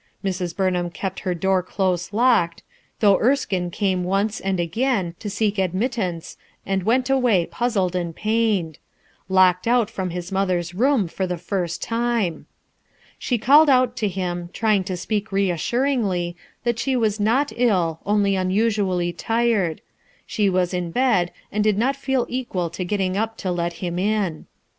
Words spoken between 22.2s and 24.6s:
equal to getting up to let him in."